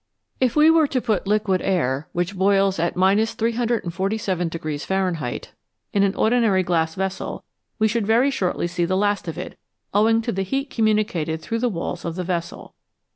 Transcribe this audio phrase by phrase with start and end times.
[0.39, 5.51] If we were to put liquid air, which boils at 347 Fahrenheit,
[5.93, 7.43] in an ordinary glass vessel
[7.77, 9.59] we should very shortly see the last of it,
[9.93, 12.73] owing to the heat communicated through the walls of the vessel.